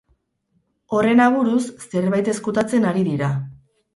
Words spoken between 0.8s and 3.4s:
Horren aburuz, zerbait ezkutatzen ari dira.